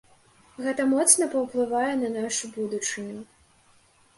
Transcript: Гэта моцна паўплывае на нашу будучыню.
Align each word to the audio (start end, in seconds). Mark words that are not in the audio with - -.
Гэта 0.67 0.85
моцна 0.93 1.27
паўплывае 1.35 1.91
на 2.01 2.09
нашу 2.17 2.51
будучыню. 2.57 3.21